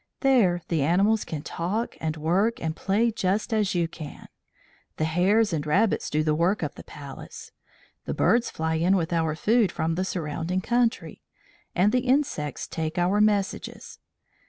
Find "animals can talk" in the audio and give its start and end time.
0.81-1.95